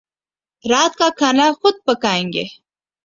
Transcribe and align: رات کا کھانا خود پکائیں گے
رات 0.65 0.93
کا 0.99 1.07
کھانا 1.17 1.47
خود 1.59 1.75
پکائیں 1.85 2.27
گے 2.33 2.45